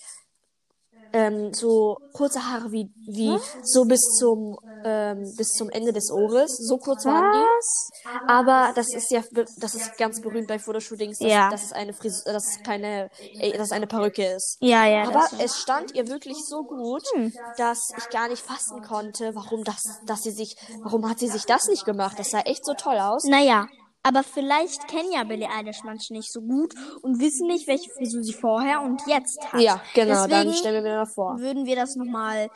ähm, 1.14 1.54
so 1.54 1.96
kurze 2.12 2.40
Haare 2.44 2.70
wie, 2.72 2.90
wie 3.06 3.38
so 3.62 3.84
bis 3.84 4.00
zum, 4.18 4.56
ähm, 4.84 5.32
bis 5.36 5.48
zum 5.54 5.70
Ende 5.70 5.92
des 5.92 6.10
Ohres. 6.10 6.50
So 6.58 6.76
kurz 6.76 7.04
waren 7.06 7.32
die. 7.32 8.20
Aber 8.26 8.72
das 8.74 8.92
ist 8.94 9.10
ja, 9.10 9.22
das 9.58 9.74
ist 9.74 9.96
ganz 9.96 10.20
berühmt 10.20 10.48
bei 10.48 10.58
Fotoshootings, 10.58 11.18
dass, 11.18 11.30
Ja. 11.30 11.48
dass 11.50 11.62
es 11.64 11.72
eine 11.72 11.92
Fris 11.92 12.22
dass 12.24 12.44
es 12.44 12.62
keine, 12.62 13.08
äh, 13.38 13.52
dass 13.52 13.68
es 13.68 13.72
eine 13.72 13.86
Perücke 13.86 14.26
ist. 14.34 14.58
Ja, 14.60 14.86
ja. 14.86 15.04
Aber 15.08 15.26
es 15.38 15.56
stand 15.58 15.94
ihr 15.94 16.08
wirklich 16.08 16.36
so 16.46 16.64
gut, 16.64 17.02
Hm. 17.14 17.32
dass 17.56 17.78
ich 17.96 18.08
gar 18.10 18.28
nicht 18.28 18.42
fassen 18.42 18.82
konnte, 18.82 19.34
warum 19.34 19.64
das, 19.64 19.80
dass 20.06 20.22
sie 20.22 20.32
sich, 20.32 20.56
warum 20.82 21.08
hat 21.08 21.18
sie 21.18 21.28
sich 21.28 21.44
das 21.46 21.66
nicht 21.68 21.84
gemacht? 21.84 22.18
Das 22.18 22.30
sah 22.30 22.40
echt 22.40 22.64
so 22.66 22.74
toll 22.74 22.98
aus. 22.98 23.24
Naja, 23.24 23.66
aber 24.04 24.22
vielleicht 24.22 24.86
kennen 24.86 25.10
ja 25.12 25.24
Billie 25.24 25.48
Eilish 25.50 25.82
manche 25.82 26.12
nicht 26.12 26.30
so 26.30 26.40
gut 26.42 26.74
und 27.02 27.18
wissen 27.20 27.48
nicht, 27.48 27.66
welche 27.66 27.90
Frisur 27.90 28.22
sie 28.22 28.32
vorher 28.34 28.82
und 28.82 29.02
jetzt 29.06 29.52
hat. 29.52 29.60
Ja, 29.62 29.80
genau, 29.94 30.26
dann 30.26 30.46
Deswegen 30.46 30.52
stellen 30.52 30.84
wir 30.84 30.90
mir 30.92 30.96
mal 30.98 31.06
vor. 31.06 31.38
würden 31.38 31.66
wir 31.66 31.74
das 31.74 31.96
nochmal 31.96 32.48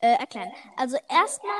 äh, 0.00 0.14
erklären. 0.18 0.50
Also 0.76 0.96
erstmal 1.08 1.54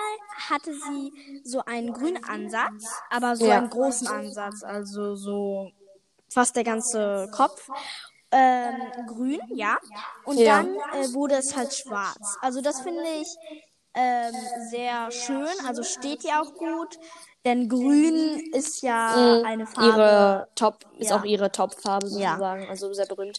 hatte 0.48 0.72
sie 0.74 1.12
so 1.44 1.62
einen 1.66 1.92
grünen 1.92 2.22
Ansatz, 2.24 3.00
aber 3.10 3.36
so 3.36 3.46
Ja. 3.46 3.58
einen 3.58 3.70
großen 3.70 4.06
Ansatz, 4.08 4.62
also 4.62 5.14
so 5.14 5.70
fast 6.32 6.56
der 6.56 6.64
ganze 6.64 7.28
Kopf. 7.30 7.68
Ähm, 8.32 8.74
grün, 9.06 9.38
ja. 9.54 9.78
Und 10.24 10.38
Ja. 10.38 10.62
dann 10.62 10.66
äh, 10.92 11.12
wurde 11.14 11.36
es 11.36 11.54
halt 11.56 11.72
schwarz. 11.72 12.36
Also 12.40 12.60
das 12.60 12.80
finde 12.80 13.04
ich 13.20 13.28
ähm, 13.94 14.34
sehr 14.70 15.10
schön, 15.10 15.48
also 15.66 15.82
steht 15.82 16.22
ihr 16.24 16.40
auch 16.42 16.52
gut, 16.54 16.98
denn 17.46 17.68
grün 17.68 18.42
ist 18.52 18.82
ja 18.82 19.40
eine 19.44 19.66
Farbe. 19.66 19.92
Mhm. 19.92 19.98
Ihre 19.98 20.48
Top 20.56 20.84
ist 20.98 21.10
Ja. 21.10 21.16
auch 21.20 21.24
ihre 21.24 21.50
Top-Farbe 21.52 22.08
Ja. 22.08 22.32
sozusagen, 22.32 22.68
also 22.68 22.92
sehr 22.92 23.06
berühmt. 23.06 23.38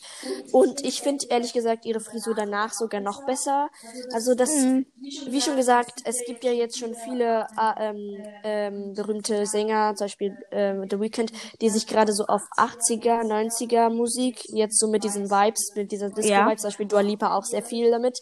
Und 0.51 0.83
ich 0.83 1.01
finde 1.01 1.25
ehrlich 1.29 1.53
gesagt 1.53 1.85
ihre 1.85 1.99
Frisur 1.99 2.33
danach 2.33 2.73
sogar 2.73 3.01
noch 3.01 3.23
besser. 3.25 3.69
Also 4.11 4.33
das, 4.33 4.49
Mhm. 4.49 4.85
wie 5.25 5.41
schon 5.41 5.57
gesagt, 5.57 6.01
es 6.05 6.23
gibt 6.25 6.43
ja 6.45 6.51
jetzt 6.51 6.77
schon 6.79 6.95
viele 6.95 7.47
äh, 7.57 7.73
ähm, 7.89 8.23
ähm, 8.43 8.93
berühmte 8.95 9.45
Sänger, 9.45 9.93
zum 9.95 10.05
Beispiel 10.05 10.37
ähm, 10.51 10.87
The 10.89 10.99
Weeknd, 10.99 11.31
die 11.61 11.69
sich 11.69 11.85
gerade 11.85 12.13
so 12.13 12.25
auf 12.27 12.43
80er, 12.57 13.23
90er 13.23 13.89
Musik 13.89 14.41
jetzt 14.49 14.79
so 14.79 14.87
mit 14.87 15.03
diesen 15.03 15.29
Vibes, 15.29 15.71
mit 15.75 15.91
dieser 15.91 16.09
Disco-Vibes, 16.09 16.29
Ja. 16.31 16.55
zum 16.57 16.67
Beispiel 16.69 16.87
Dua 16.87 17.01
Lipa 17.01 17.35
auch 17.35 17.43
sehr 17.43 17.61
viel 17.63 17.91
damit. 17.91 18.17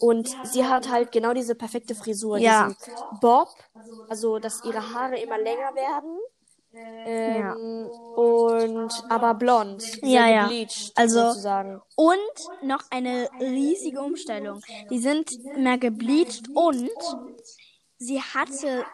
Und 0.00 0.30
sie 0.42 0.64
hat 0.64 0.88
halt 0.90 1.12
genau 1.12 1.34
diese 1.34 1.54
perfekte 1.54 1.94
Frisur, 1.94 2.38
Ja. 2.38 2.68
diesen 2.68 2.76
Bob, 3.10 3.48
also 4.08 4.38
dass 4.38 4.62
ihre 4.62 4.92
Haare 4.94 5.18
immer 5.26 5.38
länger 5.38 5.74
werden. 5.74 6.18
Ähm, 6.72 7.86
Und 8.16 8.92
aber 9.08 9.34
blond. 9.34 9.82
Ja, 10.02 10.28
ja. 10.28 10.50
Also- 10.94 11.28
sozusagen. 11.28 11.80
Und 11.96 12.18
noch 12.62 12.82
eine 12.90 13.28
riesige 13.40 14.00
Umstellung. 14.02 14.60
Die 14.90 14.98
sind 14.98 15.30
mehr 15.56 15.78
gebleached 15.78 16.48
und 16.54 16.90
sie 17.98 18.20
hatte, 18.20 18.84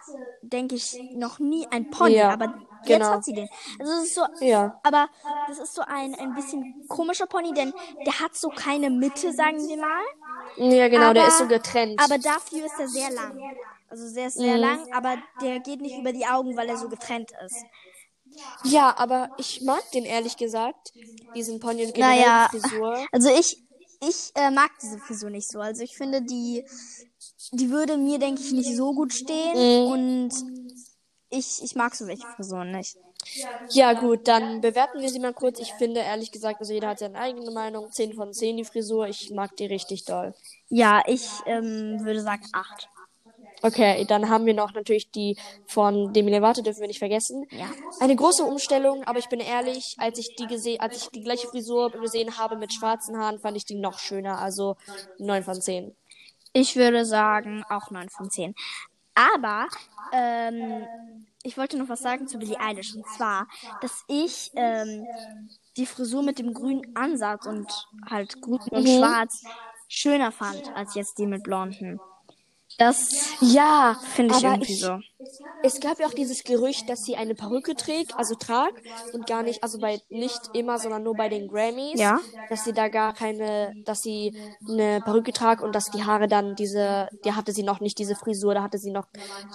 denke 0.43 0.77
ich, 0.77 0.97
noch 1.15 1.41
nie 1.41 1.67
ein 1.73 1.91
Pony, 1.91 2.15
Ja, 2.15 2.31
aber 2.31 2.55
jetzt 2.85 2.87
genau. 2.87 3.07
hat 3.15 3.25
sie 3.25 3.33
den. 3.33 3.49
Also 3.81 3.93
es 3.95 4.05
ist 4.05 4.15
so, 4.15 4.23
Ja. 4.41 4.79
aber 4.85 5.09
das 5.49 5.59
ist 5.59 5.75
so 5.75 5.83
ein, 5.85 6.15
ein 6.15 6.35
bisschen 6.37 6.85
komischer 6.89 7.27
Pony, 7.27 7.53
denn 7.53 7.73
der 8.07 8.21
hat 8.21 8.37
so 8.37 8.49
keine 8.49 8.91
Mitte, 8.91 9.33
sagen 9.33 9.59
wir 9.59 9.77
mal. 9.77 10.05
Ja, 10.57 10.87
genau, 10.89 11.13
der 11.15 11.23
Aber- 11.23 11.29
ist 11.33 11.39
so 11.39 11.49
getrennt. 11.49 12.01
Aber 12.05 12.19
dafür 12.19 12.65
ist 12.67 12.79
er 12.79 12.87
sehr 12.89 13.11
lang. 13.11 13.37
Also 13.93 14.09
sehr, 14.09 14.31
sehr 14.31 14.55
Mhm. 14.55 14.61
lang, 14.61 14.87
aber 14.91 15.17
der 15.43 15.61
geht 15.61 15.83
nicht 15.83 15.99
über 15.99 16.13
die 16.13 16.25
Augen, 16.25 16.57
weil 16.57 16.69
er 16.71 16.79
so 16.79 16.89
getrennt 16.89 17.31
ist. 17.45 17.67
ja, 18.65 18.97
aber 18.97 19.31
ich 19.37 19.61
mag 19.63 19.83
den 19.93 20.05
ehrlich 20.07 20.37
gesagt, 20.39 20.93
diesen 21.35 21.61
Pony 21.61 21.85
und 21.87 21.99
Naja, 21.99 22.49
die 22.53 22.59
Frisur. 22.61 23.07
Also 23.13 23.29
ich, 23.29 23.63
ich 24.01 24.31
äh, 24.35 24.51
mag 24.51 24.71
diese 24.81 24.99
Frisur 24.99 25.29
nicht 25.31 25.49
so. 25.51 25.61
Also 25.61 25.83
ich 25.83 25.95
finde, 25.97 26.23
die, 26.23 26.65
die 27.53 27.71
würde 27.71 27.99
mir, 27.99 28.19
denke 28.19 28.41
ich, 28.41 28.53
nicht 28.53 28.75
so 28.75 28.95
gut 28.95 29.13
stehen. 29.13 29.55
Mhm. 29.87 29.93
Und 29.93 30.33
ich, 31.31 31.63
ich 31.63 31.75
mag 31.75 31.95
so 31.95 32.07
welche 32.07 32.27
Frisuren 32.29 32.73
nicht. 32.73 32.97
Ja, 33.73 33.93
gut, 33.95 34.27
dann 34.27 34.61
bewerten 34.61 35.01
wir 35.01 35.09
sie 35.11 35.21
mal 35.21 35.33
kurz. 35.35 35.59
Ich 35.61 35.75
finde 35.75 36.01
ehrlich 36.01 36.33
gesagt, 36.33 36.61
also 36.61 36.73
jeder 36.73 36.89
hat 36.89 36.99
seine 36.99 37.19
eigene 37.19 37.51
Meinung. 37.51 37.91
10 37.91 38.15
von 38.15 38.33
10 38.33 38.57
die 38.57 38.65
Frisur. 38.65 39.07
Ich 39.09 39.31
mag 39.31 39.55
die 39.57 39.67
richtig 39.67 40.05
doll. 40.05 40.35
Ja, 40.69 41.03
ich 41.07 41.43
ähm, 41.47 42.01
würde 42.05 42.23
sagen 42.23 42.45
8. 42.53 42.89
Okay, 43.63 44.05
dann 44.07 44.29
haben 44.29 44.45
wir 44.47 44.55
noch 44.55 44.73
natürlich 44.75 45.11
die 45.11 45.37
von 45.67 46.13
Demi 46.13 46.35
Lovato, 46.35 46.63
dürfen 46.63 46.81
wir 46.81 46.89
nicht 46.89 46.99
vergessen. 46.99 47.47
Ja. 47.51 47.67
Eine 48.01 48.17
große 48.17 48.43
Umstellung, 48.45 49.05
aber 49.05 49.19
ich 49.19 49.29
bin 49.29 49.41
ehrlich, 49.41 49.95
als 49.99 50.19
ich 50.19 50.35
die 50.37 50.47
gesehen, 50.47 50.81
als 50.81 50.97
ich 50.97 51.09
die 51.11 51.23
gleiche 51.23 51.47
Frisur 51.49 51.91
gesehen 51.91 52.39
habe 52.39 52.57
mit 52.57 52.73
schwarzen 52.73 53.17
Haaren, 53.19 53.39
fand 53.39 53.57
ich 53.57 53.65
die 53.65 53.77
noch 53.77 53.99
schöner. 53.99 54.39
Also 54.39 54.77
9 55.19 55.43
von 55.45 55.61
10. 55.61 55.95
Ich 56.53 56.77
würde 56.77 57.05
sagen 57.07 57.65
auch 57.71 57.91
9 57.91 58.09
von 58.11 58.31
10. 58.31 58.55
Aber 59.15 59.67
ähm, 60.13 60.87
ich 61.43 61.57
wollte 61.57 61.79
noch 61.79 61.89
was 61.89 62.01
sagen 62.01 62.27
zu 62.27 62.39
Billie 62.39 62.59
Eilish. 62.61 62.95
Und 62.95 63.07
zwar, 63.17 63.47
dass 63.81 64.05
ich 64.09 64.51
ähm, 64.57 65.07
die 65.77 65.87
Frisur 65.87 66.23
mit 66.23 66.39
dem 66.39 66.53
grünen 66.55 66.97
Ansatz 66.97 67.47
und 67.47 67.71
halt 68.11 68.41
grün 68.41 68.59
und 68.71 68.83
Mhm. 68.85 68.99
schwarz 68.99 69.43
schöner 69.89 70.33
fand 70.33 70.75
als 70.75 70.95
jetzt 70.95 71.19
die 71.19 71.27
mit 71.27 71.43
blonden. 71.43 72.01
Das 72.79 73.35
Ja, 73.41 74.01
finde 74.15 74.35
ich 74.37 74.43
irgendwie 74.43 74.75
so. 74.75 75.01
Es 75.63 75.81
gab 75.81 75.99
ja 75.99 76.07
auch 76.07 76.15
dieses 76.15 76.45
Gerücht, 76.45 76.89
dass 76.89 77.01
sie 77.05 77.17
eine 77.17 77.35
Perücke 77.35 77.75
trägt, 77.75 78.17
also 78.17 78.35
tragt 78.35 78.83
und 79.13 79.27
gar 79.27 79.43
nicht, 79.43 79.63
also 79.63 79.79
bei 79.79 80.01
nicht 80.09 80.41
immer, 80.55 80.79
sondern 80.79 81.03
nur 81.03 81.15
bei 81.15 81.29
den 81.29 81.49
Grammys. 81.49 82.01
Ja. 82.01 82.21
Dass 82.49 82.65
sie 82.65 82.73
da 82.73 82.89
gar 82.89 83.15
keine, 83.15 83.75
dass 83.85 84.01
sie 84.01 84.35
eine 84.69 85.01
Perücke 85.01 85.33
tragt 85.33 85.63
und 85.63 85.75
dass 85.75 85.85
die 85.85 86.05
Haare 86.05 86.29
dann 86.29 86.55
diese, 86.55 87.09
die 87.25 87.33
hatte 87.33 87.53
sie 87.53 87.63
noch 87.63 87.81
nicht 87.81 87.99
diese 87.99 88.15
Frisur, 88.15 88.55
da 88.55 88.63
hatte 88.63 88.79
sie 88.79 88.91
noch 88.91 89.07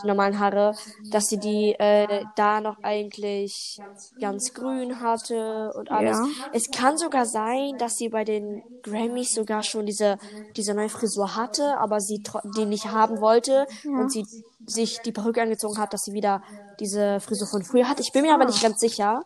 die 0.02 0.08
normalen 0.08 0.40
Haare, 0.40 0.76
dass 1.12 1.26
sie 1.26 1.38
die 1.38 1.76
äh, 1.78 2.24
da 2.36 2.62
noch 2.62 2.78
eigentlich 2.84 3.80
ganz 4.20 4.54
grün 4.54 5.00
hatte 5.00 5.74
und 5.76 5.92
alles. 5.92 6.18
Ja. 6.18 6.28
Es 6.54 6.72
kann 6.72 6.98
sogar 6.98 7.26
sein, 7.26 7.78
dass 7.78 7.96
sie 7.96 8.10
bei 8.10 8.24
den 8.24 8.64
Grammys 8.84 9.34
sogar 9.34 9.64
schon 9.64 9.86
diese 9.86 10.18
diese 10.56 10.74
neue 10.74 10.90
Frisur 10.90 11.36
hatte, 11.36 11.78
aber 11.78 12.00
sie 12.00 12.22
die 12.56 12.66
nicht 12.66 12.92
haben 12.92 13.20
wollte 13.22 13.68
und 13.86 14.12
sie 14.12 14.26
sich 14.68 15.00
die 15.00 15.12
Perücke 15.12 15.42
angezogen 15.42 15.78
hat, 15.80 15.94
dass 15.94 16.04
sie 16.04 16.14
wieder 16.14 16.44
diese 16.80 17.20
Frisur 17.20 17.48
von 17.48 17.64
früher 17.64 17.88
hat. 17.90 18.00
Ich 18.00 18.12
bin 18.12 18.22
mir 18.24 18.34
aber 18.34 18.46
nicht 18.46 18.62
ganz 18.62 18.80
sicher. 18.80 19.24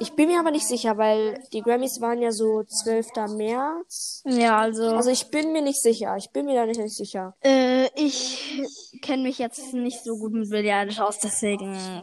Ich 0.00 0.14
bin 0.14 0.28
mir 0.28 0.40
aber 0.40 0.50
nicht 0.50 0.66
sicher, 0.66 0.96
weil 0.96 1.38
die 1.52 1.60
Grammys 1.60 2.00
waren 2.00 2.20
ja 2.20 2.32
so 2.32 2.64
12. 2.64 3.08
März. 3.36 4.22
Ja, 4.24 4.58
also, 4.58 4.82
Also 4.96 5.10
ich 5.10 5.28
bin 5.30 5.52
mir 5.52 5.60
nicht 5.62 5.80
sicher. 5.80 6.16
Ich 6.16 6.30
bin 6.30 6.46
mir 6.46 6.54
da 6.54 6.66
nicht, 6.66 6.80
nicht 6.80 6.96
sicher. 6.96 7.34
äh, 7.42 7.88
ich 7.94 8.62
kenne 9.02 9.24
mich 9.24 9.38
jetzt 9.38 9.74
nicht 9.74 10.02
so 10.02 10.16
gut 10.16 10.32
mit 10.32 10.48
Billie 10.50 10.74
Eilish 10.74 11.00
aus, 11.00 11.18
deswegen. 11.18 12.02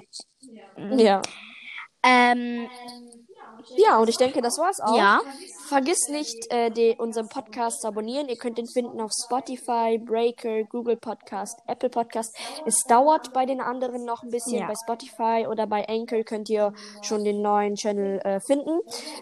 Ja. 0.77 1.21
Ähm, 2.03 2.69
Ja, 3.77 3.97
und 3.97 4.07
ich 4.09 4.17
denke, 4.17 4.41
das 4.41 4.57
war's 4.57 4.79
auch. 4.79 4.97
Ja. 4.97 5.19
Vergiss 5.69 6.07
nicht, 6.09 6.51
äh, 6.51 6.71
die, 6.71 6.95
unseren 6.97 7.29
Podcast 7.29 7.81
zu 7.81 7.87
abonnieren. 7.89 8.27
Ihr 8.27 8.37
könnt 8.37 8.57
ihn 8.57 8.65
finden 8.65 8.99
auf 8.99 9.11
Spotify, 9.23 9.99
Breaker, 9.99 10.63
Google 10.63 10.97
Podcast, 10.97 11.59
Apple 11.67 11.89
Podcast. 11.89 12.35
Es 12.65 12.85
dauert 12.87 13.33
bei 13.33 13.45
den 13.45 13.61
anderen 13.61 14.03
noch 14.03 14.23
ein 14.23 14.31
bisschen. 14.31 14.61
Ja. 14.61 14.67
Bei 14.67 14.73
Spotify 14.73 15.45
oder 15.47 15.67
bei 15.67 15.87
Anchor 15.87 16.23
könnt 16.23 16.49
ihr 16.49 16.73
schon 17.03 17.23
den 17.23 17.43
neuen 17.43 17.75
Channel 17.75 18.19
äh, 18.21 18.39
finden. 18.39 18.79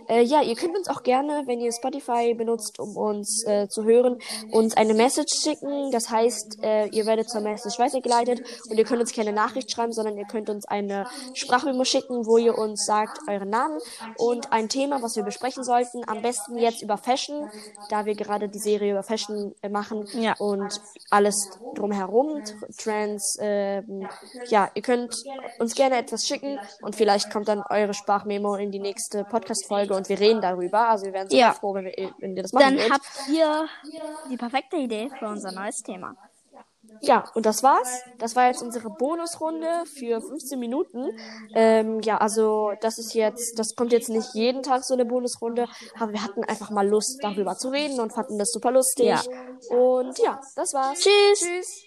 Äh, 0.07 0.21
ja, 0.21 0.41
ihr 0.41 0.55
könnt 0.55 0.77
uns 0.77 0.87
auch 0.87 1.03
gerne, 1.03 1.43
wenn 1.47 1.59
ihr 1.59 1.73
Spotify 1.73 2.33
benutzt, 2.33 2.79
um 2.79 2.95
uns 2.95 3.43
äh, 3.45 3.67
zu 3.67 3.83
hören, 3.83 4.17
uns 4.49 4.77
eine 4.77 4.93
Message 4.93 5.33
schicken. 5.43 5.91
Das 5.91 6.09
heißt, 6.09 6.63
äh, 6.63 6.87
ihr 6.87 7.05
werdet 7.05 7.29
zur 7.29 7.41
Message 7.41 7.77
weitergeleitet 7.77 8.41
und 8.69 8.77
ihr 8.77 8.85
könnt 8.85 9.01
uns 9.01 9.11
keine 9.11 9.33
Nachricht 9.33 9.69
schreiben, 9.69 9.91
sondern 9.91 10.17
ihr 10.17 10.25
könnt 10.25 10.49
uns 10.49 10.65
eine 10.65 11.07
Sprachmemo 11.33 11.83
schicken, 11.83 12.25
wo 12.25 12.37
ihr 12.37 12.57
uns 12.57 12.85
sagt 12.85 13.19
euren 13.27 13.49
Namen 13.49 13.79
und 14.17 14.53
ein 14.53 14.69
Thema, 14.69 15.01
was 15.01 15.17
wir 15.17 15.23
besprechen 15.23 15.65
sollten. 15.65 16.07
Am 16.07 16.21
besten 16.21 16.36
jetzt 16.55 16.81
über 16.81 16.97
Fashion, 16.97 17.49
da 17.89 18.05
wir 18.05 18.15
gerade 18.15 18.49
die 18.49 18.59
Serie 18.59 18.91
über 18.91 19.03
Fashion 19.03 19.53
äh, 19.61 19.69
machen 19.69 20.05
Ja. 20.13 20.35
und 20.39 20.81
alles 21.09 21.35
drumherum, 21.75 22.41
Tr- 22.43 22.77
Trends. 22.83 23.37
ähm, 23.39 24.07
ja, 24.47 24.69
ihr 24.73 24.81
könnt 24.81 25.15
uns 25.59 25.75
gerne 25.75 25.97
etwas 25.97 26.25
schicken 26.25 26.59
und 26.81 26.95
vielleicht 26.95 27.31
kommt 27.31 27.47
dann 27.47 27.63
eure 27.69 27.93
Sprachmemo 27.93 28.55
in 28.55 28.71
die 28.71 28.79
nächste 28.79 29.23
Podcast-Folge 29.23 29.93
und 29.95 30.09
wir 30.09 30.19
reden 30.19 30.41
darüber. 30.41 30.89
Also 30.89 31.05
wir 31.05 31.13
wären 31.13 31.27
super 31.29 31.39
Ja. 31.39 31.53
froh, 31.53 31.73
wenn, 31.73 31.85
wir, 31.85 32.11
wenn 32.19 32.35
ihr 32.35 32.43
das 32.43 32.53
machen 32.53 32.63
Dann 32.65 32.75
würdet. 32.77 32.91
habt 32.91 33.05
ihr 33.29 33.67
die 34.31 34.37
perfekte 34.37 34.77
Idee 34.77 35.09
für 35.17 35.27
unser 35.27 35.51
neues 35.51 35.77
Thema. 35.83 36.15
Ja, 37.01 37.25
und 37.33 37.45
das 37.45 37.63
war's. 37.63 38.01
Das 38.17 38.35
war 38.35 38.47
jetzt 38.47 38.61
unsere 38.61 38.89
Bonusrunde 38.89 39.83
für 39.85 40.21
15 40.21 40.59
Minuten. 40.59 41.17
Ähm, 41.53 42.01
ja, 42.01 42.17
also 42.17 42.71
das 42.81 42.97
ist 42.97 43.13
jetzt, 43.13 43.59
das 43.59 43.75
kommt 43.75 43.91
jetzt 43.91 44.09
nicht 44.09 44.33
jeden 44.33 44.63
Tag 44.63 44.83
so 44.83 44.93
eine 44.93 45.05
Bonusrunde, 45.05 45.67
aber 45.99 46.11
wir 46.13 46.23
hatten 46.23 46.43
einfach 46.43 46.69
mal 46.69 46.87
Lust, 46.87 47.19
darüber 47.21 47.55
zu 47.57 47.69
reden 47.69 47.99
und 47.99 48.13
fanden 48.13 48.37
das 48.37 48.51
super 48.51 48.71
lustig. 48.71 49.07
Ja. 49.07 49.21
Und 49.69 50.17
ja, 50.19 50.39
das 50.55 50.73
war's. 50.73 50.99
Tschüss. 50.99 51.39
Tschüss. 51.39 51.86